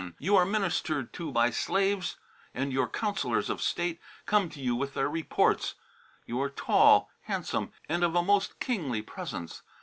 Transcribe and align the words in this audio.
You 0.17 0.35
are 0.35 0.45
ministered 0.47 1.13
to 1.13 1.29
by 1.31 1.51
slaves, 1.51 2.17
and 2.55 2.73
your 2.73 2.87
councillors 2.89 3.51
of 3.51 3.61
state 3.61 3.99
come 4.25 4.49
to 4.49 4.59
you 4.59 4.75
with 4.75 4.95
their 4.95 5.07
reports. 5.07 5.75
You 6.25 6.41
are 6.41 6.49
tall, 6.49 7.11
handsome 7.25 7.71
and 7.87 8.03
of 8.03 8.15
a 8.15 8.23
most 8.23 8.59
kingly 8.59 9.03
presence. 9.03 9.61